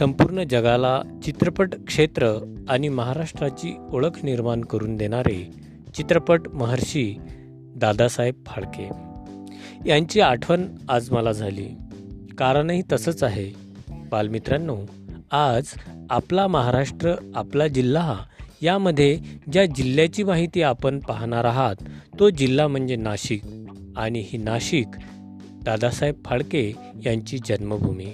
संपूर्ण 0.00 0.42
जगाला 0.42 1.02
चित्रपट 1.24 1.74
क्षेत्र 1.86 2.54
आणि 2.68 2.88
महाराष्ट्राची 2.88 3.76
ओळख 3.92 4.24
निर्माण 4.24 4.60
करून 4.60 4.96
देणारे 4.96 5.50
चित्रपट 5.96 6.48
महर्षी 6.48 7.16
दादासाहेब 7.76 8.34
फाळके. 8.46 8.88
यांची 9.90 10.20
आठवण 10.20 10.64
आज 10.88 11.10
मला 11.10 11.32
झाली. 11.32 11.68
कारणही 12.38 12.82
तसंच 12.92 13.22
आहे. 13.22 13.52
बालमित्रांनो 13.88 14.76
आज 15.30 15.66
आपला 16.10 16.46
महाराष्ट्र 16.46 17.14
आपला 17.34 17.66
जिल्हा 17.66 18.18
यामध्ये 18.62 19.18
ज्या 19.52 19.66
जिल्ह्याची 19.66 20.22
माहिती 20.22 20.62
आपण 20.62 20.98
पाहणार 20.98 21.44
आहात 21.44 21.76
तो 22.18 22.30
जिल्हा 22.30 22.66
म्हणजे 22.66 22.96
नाशिक 22.96 23.42
आणि 23.96 24.24
ही 24.26 24.38
नाशिक 24.38 24.86
दादासाहेब 25.64 26.14
फाळके 26.24 26.72
यांची 27.06 27.38
जन्मभूमी. 27.38 28.12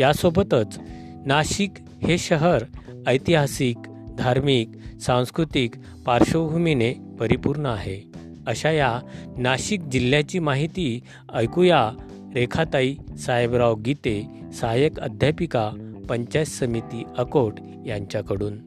यासोबतच 0.00 0.80
नाशिक 1.26 1.72
हे 2.02 2.18
शहर 2.18 2.64
ऐतिहासिक 3.06 3.78
धार्मिक 4.18 4.70
सांस्कृतिक 5.00 5.74
पार्श्वभूमीने 6.06 6.94
परिपूर्ण 7.20 7.66
आहे. 7.66 8.02
अशा 8.46 8.70
या 8.70 9.00
नाशिक 9.36 9.80
जिल्ह्याची 9.82 10.38
माहिती 10.38 11.00
ऐकूया 11.32 11.90
रेखाताई 12.34 12.96
साहेबराव 13.18 13.74
गीते 13.74 14.28
सहाय्यक 14.52 15.00
अध्यापिका 15.00 15.70
पंचायत 16.08 16.46
समिती 16.46 17.04
अकोट 17.18 17.52
यांच्याकडून. 17.86 18.58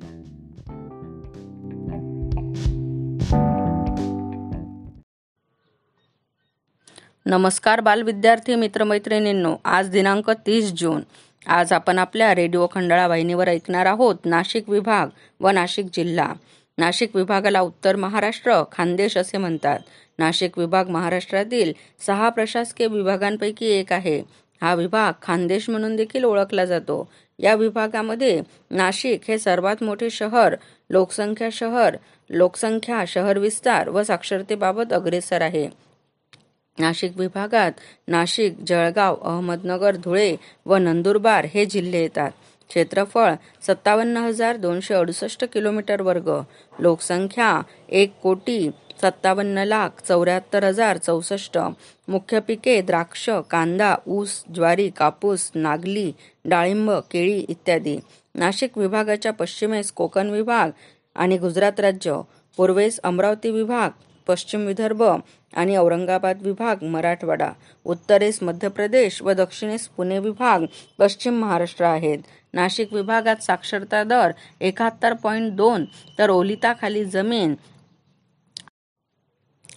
नमस्कार 7.26 7.80
बालविद्यार्थी 7.80 8.56
मित्रमैत्रिणींनो 8.56 9.56
आज 9.66 9.90
दिनांक 9.90 10.30
तीस 10.30 10.74
जून. 10.74 11.02
आज 11.46 11.74
आपण 11.74 12.00
आपल्या 12.00 12.36
रेडिओ 12.36 12.68
खंडाळा 12.72 13.08
वाहिनीवर 13.08 13.48
ऐकणार 13.48 13.86
आहोत 13.86 14.16
नाशिक 14.26 14.70
विभाग 14.70 15.08
व 15.40 15.50
नाशिक 15.50 15.86
जिल्हा. 15.94 16.34
नाशिक 16.78 17.16
विभागाला 17.16 17.60
उत्तर 17.60 17.96
महाराष्ट्र 17.96 18.64
खानदेश 18.72 19.18
असे 19.18 19.38
म्हणतात. 19.38 19.80
नाशिक 20.20 20.58
विभाग 20.58 20.90
महाराष्ट्रातील 20.90 21.74
सहा 22.00 22.30
प्रशासकीय 22.30 22.88
विभागांपैकी 22.88 23.66
एक 23.66 23.94
आहे. 23.94 24.24
हा 24.62 24.76
विभाग 24.76 25.14
खानदेश 25.22 25.70
म्हणून 25.70 25.96
देखील 25.96 26.24
ओळखला 26.24 26.66
जातो. 26.66 27.08
या 27.40 27.56
विभागामध्ये 27.56 28.42
नाशिक 28.72 29.22
हे 29.28 29.38
सर्वात 29.40 29.84
मोठे 29.84 30.10
शहर 30.10 30.56
लोकसंख्या 30.90 31.50
शहर 31.52 31.98
लोकसंख्या 32.30 33.04
शहर 33.08 33.38
विस्तार 33.38 33.90
व 33.90 34.04
साक्षरतेबाबत 34.04 34.94
अग्रेसर 34.94 35.42
आहे. 35.42 35.70
नाशिक 36.82 37.18
विभागात 37.18 37.72
नाशिक 38.08 38.56
जळगाव 38.68 39.16
अहमदनगर 39.22 39.96
धुळे 39.96 40.36
व 40.66 40.76
नंदुरबार 40.76 41.46
हे 41.54 41.66
जिल्हे 41.66 42.02
येतात. 42.02 42.32
क्षेत्रफळ 42.70 43.34
सत्तावन्न 43.68 44.18
हजार 44.18 44.56
दोनशे 44.58 44.94
अडुसष्ट 44.94 45.44
किलोमीटर 45.54 46.02
वर्ग. 46.02 46.30
लोकसंख्या 46.80 47.62
एक 47.90 48.14
कोटी 48.24 48.70
सत्तावन्न 49.02 49.58
लाख 49.58 49.90
चौऱ्याहत्तर 50.08 50.64
हजार 50.64 50.98
चौसष्ट. 50.98 51.58
मुख्य 52.08 52.40
पिके 52.40 52.82
द्राक्ष 52.82 53.30
कांदा 53.50 53.96
ऊस 54.08 54.44
ज्वारी 54.56 54.90
कापूस 54.90 55.52
नागली 55.56 56.12
डाळिंब 56.46 56.92
केळी 57.12 57.40
इत्यादी. 57.50 57.98
नाशिक 58.36 58.78
विभागाच्या 58.78 59.34
पश्चिमेस 59.34 59.92
कोकण 59.92 60.30
विभाग 60.30 60.70
आणि 61.16 61.38
गुजरात 61.38 61.80
राज्य. 61.80 62.22
पूर्वेस 62.58 63.00
अमरावती 63.04 63.50
विभाग 63.50 63.90
पश्चिम 64.28 64.66
विदर्भ 64.66 65.04
आणि 65.54 65.76
औरंगाबाद 65.76 66.42
विभाग 66.42 66.84
मराठवाडा 66.84 67.52
उत्तरेस 67.86 68.44
मध्य 68.44 68.68
प्रदेश 68.68 69.22
व 69.22 69.32
दक्षिणेस 69.32 69.88
पुणे 69.88 70.20
विभाग 70.20 70.66
पश्चिम 71.00 71.34
महाराष्ट्र 71.34 71.86
आहेत. 71.86 72.20
नाशिक 72.54 72.94
विभागात 72.94 73.44
साक्षरता 73.44 74.04
दर 74.04 74.32
एकाहत्तर 74.62 75.14
पॉईंट 75.14 75.54
दोन 75.54 75.86
तर 76.20 76.30
ओलिताखाली 76.30 77.06
जमीन 77.06 77.56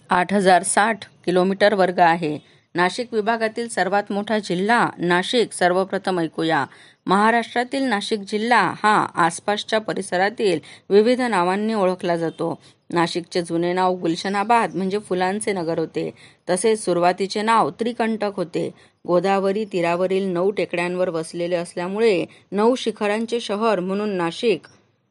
आठ 0.09 0.33
हजार 0.33 0.63
साठ 0.63 1.05
किलोमीटर 1.25 1.73
वर्ग 1.73 1.99
आहे. 1.99 2.37
नाशिक 2.75 3.13
विभागातील 3.13 3.67
सर्वात 3.67 4.03
मोठा 4.09 4.39
जिल्हा 4.39 4.89
नाशिक 4.97 5.53
सर्वप्रथम 5.53 6.19
ऐकूया. 6.19 6.65
महाराष्ट्रातील 7.05 7.83
नाशिक 7.83 8.19
जिल्हा 8.19 8.73
हा 8.83 9.07
आसपासच्या 9.15 9.79
परिसरातील 9.79 10.59
विविध 10.89 11.21
नावांनी 11.21 11.73
ओळखला 11.73 12.17
जातो. 12.17 12.59
नाशिकचे 12.93 13.41
जुने 13.41 13.73
नाव 13.73 13.95
गुलशनाबाद 13.95 14.75
म्हणजे 14.75 14.99
फुलांचे 14.99 15.53
नगर 15.53 15.79
होते. 15.79 16.11
तसेच 16.49 16.85
सुरुवातीचे 16.85 17.41
नाव 17.41 17.69
त्रिकंटक 17.69 18.31
होते. 18.35 18.69
गोदावरी 19.07 19.65
तीरावरील 19.65 20.23
नऊ 20.23 20.51
टेकड्यांवर 20.51 21.09
वसलेले 21.09 21.55
असल्यामुळे 21.55 22.25
नऊ 22.51 22.75
शिखरांचे 22.75 23.39
शहर 23.39 23.79
म्हणून 23.79 24.09
नाशिक 24.09 24.61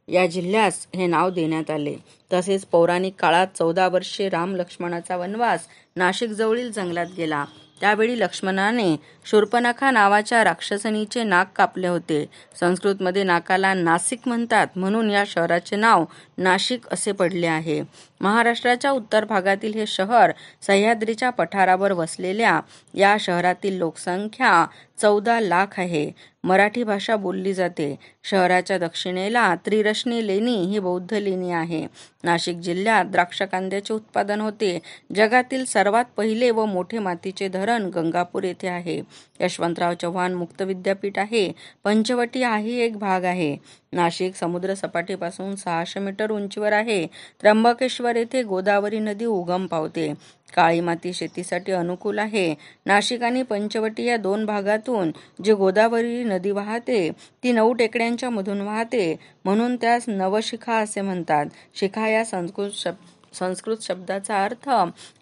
या 0.08 0.26
जिल्ह्यास 0.26 0.86
हे 0.94 1.06
नाव 1.06 1.30
देण्यात 1.30 1.70
आले. 1.70 1.96
तसेच 2.34 2.64
पौराणिक 2.64 3.14
काळात 3.18 3.46
चौदा 3.58 3.88
वर्षे 3.88 4.28
राम 4.28 4.56
लक्ष्मणाचा 4.56 5.16
वनवास 5.16 5.60
नाशिक 5.96 6.30
जवळील 6.30 6.72
जंगलात 6.72 7.06
गेला. 7.16 7.44
त्यावेळी 7.80 8.20
लक्ष्मणाने 8.20 8.96
शूर्पनाखा 9.24 9.90
नावाच्या 9.90 10.44
राक्षसनीचे 10.44 11.22
नाक 11.22 11.52
कापले 11.56 11.86
होते. 11.86 12.26
संस्कृतमध्ये 12.60 13.22
नाकाला 13.22 13.74
नाशिक 13.74 14.20
म्हणतात 14.26 14.66
म्हणून 14.76 15.10
या 15.10 15.24
शहराचे 15.26 15.76
नाव 15.76 16.04
नाशिक 16.38 16.80
असे 16.86 17.12
पडले 17.12 17.46
आहे. 17.46 17.82
महाराष्ट्राच्या 18.20 18.90
उत्तर 18.90 19.24
भागातील 19.24 19.74
हे 19.74 19.86
शहर 19.86 20.32
सह्याद्रीच्या 20.62 21.30
पठारावर 21.30 21.92
वसलेल्या 21.92 22.60
या 22.94 23.16
शहरातील 23.20 23.78
लोकसंख्या 23.78 24.66
चौदा 25.00 25.40
लाख 25.40 25.66
आहे. 25.78 26.10
मराठी 26.44 26.82
भाषा 26.82 27.16
बोलली 27.16 27.54
जाते. 27.54 27.96
शहराच्या 28.24 28.78
दक्षिणेला 28.78 29.54
त्रिरश्नी 29.54 30.26
लेणी 30.26 30.56
ही 30.56 30.78
बौद्ध 30.78 31.14
लेणी 31.14 31.50
आहे. 31.52 31.86
नाशिक 32.24 32.56
जिल्ह्यात 32.56 33.04
द्राक्ष 33.04 33.42
कांद्याचे 33.42 33.94
उत्पादन 33.94 34.40
होते. 34.40 34.78
जगातील 35.14 35.64
सर्वात 35.64 36.04
पहिले 36.16 36.50
व 36.50 36.64
मोठे 36.64 36.98
मातीचे 36.98 37.48
धरण 37.48 37.90
गंगापूर 37.94 38.42
येथे 38.44 38.68
आहे. 38.68 39.02
यशवंतराव 39.40 39.94
चव्हाण 39.94 40.34
मुक्त 40.34 40.62
विद्यापीठ 40.62 41.18
आहे. 41.18 41.52
पंचवटी 41.84 42.42
हाही 42.42 42.80
एक 42.80 42.96
भाग 42.96 43.24
आहे. 43.24 43.56
नाशिक 43.92 44.34
समुद्र 44.34 44.74
सपाटीपासून 44.74 45.56
सहाशे 45.56 46.00
मीटर 46.00 46.30
उंचीवर 46.30 46.72
आहे. 46.72 47.06
त्र्यंबकेश्वर 47.06 48.16
येथे 48.16 48.42
गोदावरी 48.42 48.98
नदी 48.98 49.24
उगम 49.24 49.66
पावते. 49.66 50.14
काळी 50.56 50.80
माती 50.80 51.12
शेतीसाठी 51.12 51.72
अनुकूल 51.72 52.18
आहे. 52.18 52.54
नाशिक 52.86 53.22
आणि 53.22 53.42
पंचवटी 53.42 54.04
या 54.04 54.16
दोन 54.16 54.44
भागातून 54.46 55.10
जी 55.44 55.52
गोदावरी 55.52 56.24
नदी 56.24 56.50
वाहते 56.50 57.10
ती 57.42 57.52
नऊ 57.52 57.72
टेकड्यांच्या 57.72 58.30
मधून 58.30 58.60
वाहते. 58.60 59.16
म्हणून 59.44 59.76
त्यास 59.76 60.04
नवशिखा 60.08 60.74
असे 60.74 61.00
म्हणतात. 61.00 61.46
शिखा 61.74 62.08
या 62.14 62.24
संस्कृत 62.24 62.72
शब्द 62.74 63.12
संस्कृत 63.34 63.82
शब्दाचा 63.82 64.44
अर्थ 64.44 64.68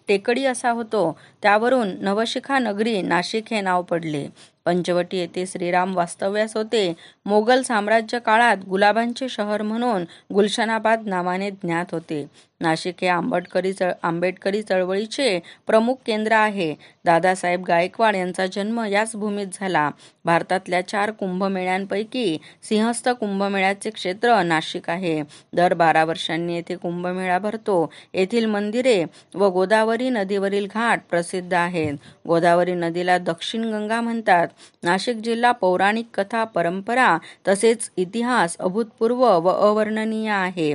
टेकडी 0.07 0.45
असा 0.45 0.69
होतो. 0.69 1.19
त्यावरून 1.41 1.89
नवशिखा 1.99 2.59
नगरी 2.59 3.01
नाशिक 3.01 3.43
हे 3.51 3.61
नाव 3.61 3.81
पडले. 3.81 4.27
पंचवटी 4.65 5.17
येथे 5.17 5.45
श्रीराम 5.45 5.95
वास्तव्यास 5.95 6.57
होते. 6.57 6.93
मोगल 7.25 7.61
साम्राज्य 7.61 8.19
काळात 8.19 8.57
गुलाबांचे 8.69 9.29
शहर 9.29 9.61
म्हणून 9.61 10.05
गुलशनाबाद 10.33 11.07
नावाने 11.07 11.51
ज्ञात 11.51 11.85
होते. 11.91 12.53
नाशिक 12.61 12.95
हे 13.01 13.07
आंबेडकरी 13.07 13.73
चळ 13.73 13.91
आंबेडकरी 14.03 14.61
चळवळीचे 14.61 15.39
प्रमुख 15.67 15.95
केंद्र 16.05 16.31
आहे. 16.31 16.75
दादासाहेब 17.05 17.63
गायकवाड 17.63 18.15
यांचा 18.15 18.45
जन्म 18.45 18.79
याच 18.79 19.11
भूमीत 19.15 19.47
झाला. 19.53 19.91
भारतातल्या 20.25 20.87
चार 20.87 21.11
कुंभमेळ्यांपैकी 21.11 22.37
सिंहस्थ 22.63 23.09
कुंभमेळ्याचे 23.09 23.89
क्षेत्र 23.89 24.43
नाशिक 24.43 24.89
आहे. 24.89 25.23
दर 25.53 25.73
बारा 25.73 26.05
वर्षांनी 26.05 26.55
येथे 26.55 26.75
कुंभमेळा 26.75 27.39
भरतो. 27.39 27.91
येथील 28.13 28.45
मंदिरे 28.45 29.05
व 29.35 29.45
गोदावरी 29.45 29.92
गोदावरी 29.93 30.09
नदीवरील 30.09 30.67
घाट 30.73 31.01
प्रसिद्ध 31.09 31.53
आहेत. 31.53 31.93
गोदावरी 32.27 32.73
नदीला 32.73 33.17
दक्षिण 33.17 33.63
गंगा 33.63 34.01
म्हणतात. 34.01 34.47
नाशिक 34.83 35.17
जिल्हा 35.17 35.51
पौराणिक 35.51 36.07
कथा 36.13 36.43
परंपरा 36.43 37.17
तसेच 37.47 37.89
इतिहास 37.97 38.57
अभूतपूर्व 38.59 39.21
व 39.39 39.49
अवर्णनीय 39.49 40.29
आहे. 40.29 40.73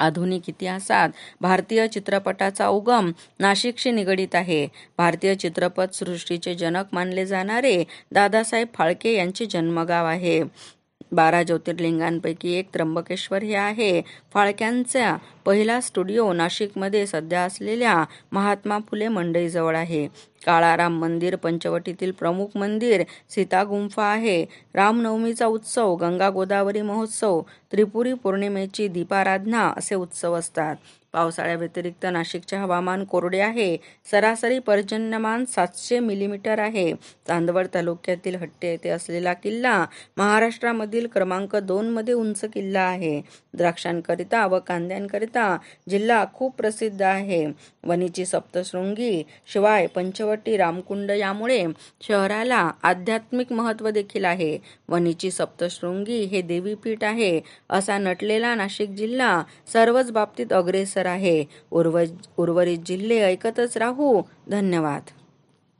आधुनिक 0.00 0.48
इतिहासात 0.48 1.08
भारतीय 1.40 1.86
चित्रपटाचा 1.88 2.68
उगम 2.68 3.10
नाशिकशी 3.40 3.90
निगडीत 3.90 4.34
आहे. 4.34 4.68
भारतीय 4.98 5.34
चित्रपट 5.34 5.92
सृष्टीचे 5.92 6.54
जनक 6.54 6.86
मानले 6.92 7.26
जाणारे 7.26 7.84
दादासाहेब 8.12 8.68
फाळके 8.74 9.16
यांचे 9.16 9.46
जन्मगाव 9.46 10.06
आहे. 10.06 10.42
बारा 11.12 11.42
ज्योतिर्लिंगांपैकी 11.42 12.52
एक 12.52 12.68
त्र्यंबकेश्वर 12.74 13.42
हे 13.42 13.54
आहे. 13.54 14.02
फाळक्यांचा 14.34 15.16
पहिला 15.44 15.80
स्टुडिओ 15.80 16.32
नाशिकमध्ये 16.32 17.06
सध्या 17.06 17.42
असलेल्या 17.42 18.04
महात्मा 18.32 18.78
फुले 18.90 19.08
मंडईजवळ 19.08 19.76
आहे. 19.76 20.08
काळाराम 20.46 20.98
मंदिर 21.00 21.36
पंचवटीतील 21.36 22.10
प्रमुख 22.10 22.46
मंदिर 22.54 23.02
सीता 23.28 23.64
गुंफा 23.64 24.04
आहे. 24.04 24.46
रामनवमीचा 24.74 25.46
उत्सव 25.46 25.94
गंगा 25.94 26.30
गोदावरी 26.30 26.80
महोत्सव 26.80 27.40
त्रिपुरी 27.72 28.12
पौर्णिमेची 28.12 28.88
दीपाराधना 28.88 29.72
असे 29.76 29.94
उत्सव 29.94 30.34
असतात. 30.34 30.76
पावसाळ्याव्यतिरिक्त 31.12 32.06
नाशिकचे 32.12 32.56
हवामान 32.56 33.04
कोरडे 33.04 33.40
आहे. 33.40 33.76
सरासरी 34.10 34.58
पर्जन्यमान 34.58 35.44
सातशे 35.44 35.98
मिलीमीटर 35.98 36.58
आहे. 36.58 36.92
चांदवड 37.26 37.66
तालुक्यातील 37.74 38.34
हट्टे 38.34 38.70
येथे 38.70 38.88
असलेला 38.88 39.32
किल्ला 39.32 39.86
महाराष्ट्रामधील 40.16 41.06
क्रमांक 41.06 41.56
दोनमध्ये 41.56 42.14
उंच 42.14 42.40
किल्ला 42.44 42.80
आहे. 42.80 43.22
द्राक्षांकरिता 43.54 44.46
व 44.46 44.58
कांद्यांकरिता 44.66 45.58
जिल्हा 45.88 46.24
खूप 46.34 46.56
प्रसिद्ध 46.56 47.02
आहे. 47.02 47.46
वणीची 47.84 48.26
सप्तशृंगी 48.26 49.22
शिवाय 49.52 49.86
पंचवटी 50.28 50.56
रामकुंड 50.56 51.10
यामुळे 51.10 51.64
शहराला 52.00 52.70
आध्यात्मिक 52.82 53.52
महत्त्व 53.52 53.88
देखील 53.90 54.24
आहे. 54.24 54.58
वणीची 54.88 55.30
सप्तशृंगी 55.30 56.20
हे 56.24 56.42
देवीपीठ 56.42 57.04
आहे 57.04 57.40
असा 57.70 57.98
नटलेला 57.98 58.54
नाशिक 58.54 58.90
जिल्हा 58.90 59.42
सर्वच 59.72 60.10
बाबतीत 60.12 60.52
अग्रेसर 60.52 61.06
आहे. 61.06 61.44
उर्व 61.70 62.00
उर्वरित 62.36 62.78
जिल्हे 62.86 63.20
ऐकतच 63.24 63.76
राहू. 63.76 64.22
धन्यवाद. 64.50 65.17